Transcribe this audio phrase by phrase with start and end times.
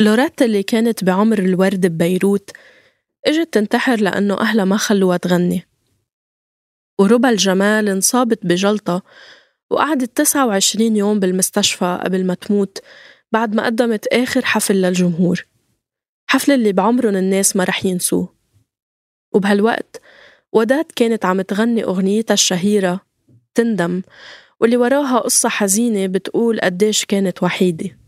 [0.00, 2.50] لوريت اللي كانت بعمر الورد ببيروت
[3.26, 5.66] إجت تنتحر لأنه أهلها ما خلوها تغني.
[6.98, 9.02] وربا الجمال انصابت بجلطة
[9.70, 12.78] وقعدت 29 يوم بالمستشفى قبل ما تموت
[13.32, 15.46] بعد ما قدمت آخر حفل للجمهور.
[16.26, 18.34] حفل اللي بعمرن الناس ما رح ينسوه.
[19.34, 20.00] وبهالوقت
[20.52, 23.00] وداد كانت عم تغني أغنيتها الشهيرة
[23.54, 24.02] تندم
[24.60, 28.01] واللي وراها قصة حزينة بتقول قديش كانت وحيدة.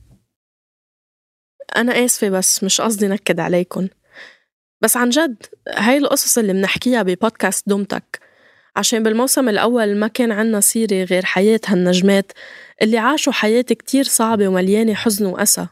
[1.77, 3.89] أنا آسفة بس مش قصدي نكد عليكن.
[4.81, 5.37] بس عن جد
[5.77, 8.21] هاي القصص اللي منحكيها ببودكاست دومتك
[8.77, 12.33] عشان بالموسم الأول ما كان عنا سيرة غير حياة هالنجمات
[12.83, 15.67] اللي عاشوا حياة كتير صعبة ومليانة حزن وأسى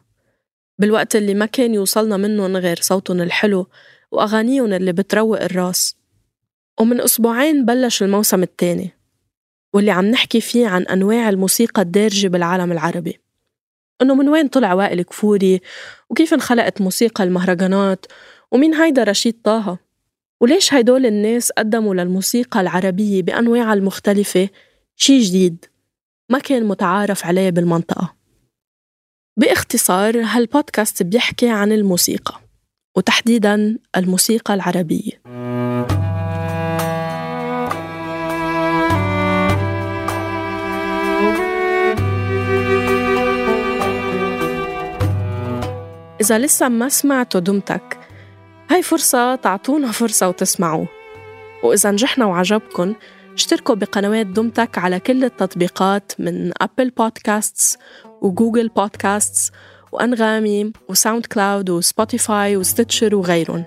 [0.79, 3.67] بالوقت اللي ما كان يوصلنا منهم غير صوتهم الحلو
[4.13, 5.97] وأغانيهم اللي بتروق الراس.
[6.81, 8.91] ومن أسبوعين بلش الموسم الثاني
[9.75, 13.22] واللي عم نحكي فيه عن أنواع الموسيقى الدارجة بالعالم العربي.
[14.03, 15.61] إنه من وين طلع وائل كفوري؟
[16.11, 18.07] وكيف انخلقت موسيقى المهرجانات؟
[18.53, 19.79] ومين هيدا رشيد طه؟
[20.41, 24.49] وليش هيدول الناس قدموا للموسيقى العربية بأنواعها المختلفة
[24.97, 25.65] شي جديد؟
[26.31, 28.15] ما كان متعارف عليه بالمنطقة.
[29.37, 32.41] باختصار هالبودكاست بيحكي عن الموسيقى
[32.97, 35.23] وتحديدا الموسيقى العربية.
[46.23, 47.99] إذا لسه ما سمعتوا دمتك
[48.71, 50.89] هاي فرصة تعطونا فرصة وتسمعوه
[51.63, 52.95] وإذا نجحنا وعجبكن
[53.35, 57.79] اشتركوا بقنوات دمتك على كل التطبيقات من Apple Podcasts
[58.21, 59.51] و Google Podcasts
[59.93, 63.65] وأنغامي و SoundCloud و Spotify و Stitcher وغيرهم.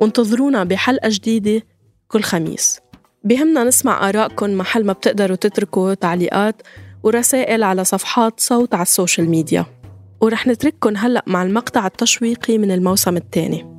[0.00, 1.62] وانتظرونا بحلقة جديدة
[2.08, 2.80] كل خميس.
[3.24, 6.62] بهمنا نسمع آرائكم محل ما بتقدروا تتركوا تعليقات
[7.02, 9.79] ورسائل على صفحات صوت على ال social media.
[10.20, 13.78] ورح نترككن هلأ مع المقطع التشويقي من الموسم الثاني.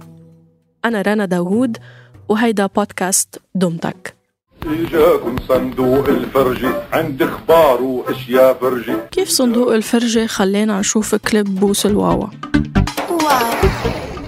[0.86, 1.78] أنا رنا داوود
[2.30, 4.16] وهيدا بودكاست دمتك.
[4.66, 9.08] إجاكم صندوق الفرجة عند إخبار وأشياء فرجة.
[9.12, 12.28] كيف صندوق الفرجة؟ خلينا نشوف كليب بوس الواوا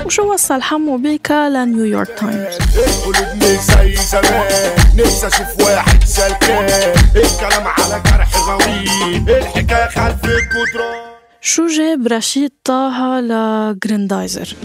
[0.05, 2.57] وشو وصل حمو بيكا ل New York Times
[3.05, 11.12] قلوبني زي زمان نفسي أشوف واحد سلكان الكلام على جرح غويط الحكاية خلف الجدران
[11.45, 14.55] شو جاب رشيد طه لجريندايزر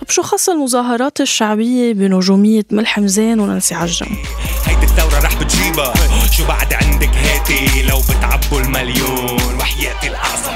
[0.00, 4.06] طب شو خص المظاهرات الشعبية بنجومية ملحم زين ونانسي عجم
[4.66, 5.94] هيدي الثورة رح بتجيبها.
[6.36, 10.52] شو بعد عندك هاتي لو بتعبوا المليون؟ وحياتي الأعظم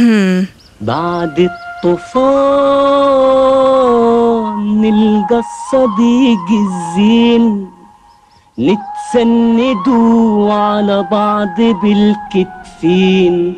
[0.00, 0.46] هم.
[0.80, 2.30] بعد الطوفان
[4.80, 7.79] نلقى الصديق الزين.
[8.60, 13.54] نتسندوا على بعض بالكتفين.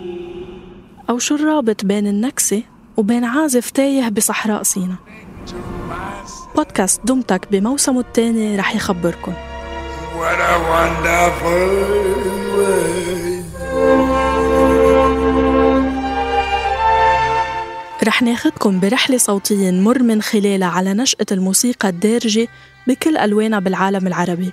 [1.11, 2.63] أو شو الرابط بين النكسة
[2.97, 4.97] وبين عازف تايه بصحراء سينا؟
[6.57, 9.33] بودكاست دمتك بموسمه الثاني رح يخبركن.
[9.33, 11.73] What a wonderful
[12.57, 13.03] world.
[18.05, 22.49] رح ناخدكم برحلة صوتية نمر من خلالها على نشأة الموسيقى الدارجة
[22.87, 24.53] بكل ألوانها بالعالم العربي.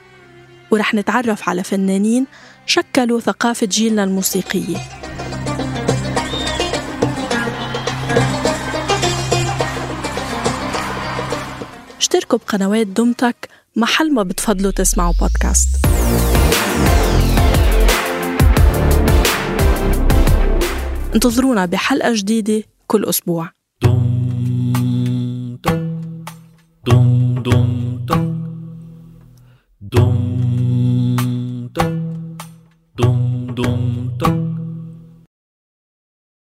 [0.71, 2.25] ورح نتعرف على فنانين
[2.65, 4.77] شكلوا ثقافة جيلنا الموسيقية.
[11.97, 15.69] اشتركوا بقنوات دمتك محل ما بتفضلوا تسمعوا بودكاست
[21.15, 23.49] انتظرونا بحلقة جديدة كل أسبوع.
[23.85, 27.69] dum dum dum
[28.09, 28.27] dum
[29.93, 30.38] dum